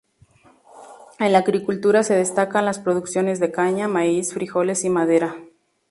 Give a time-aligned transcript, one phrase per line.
[1.19, 5.35] En la agricultura, se destacan las producciones de caña, maíz, frijoles y madera.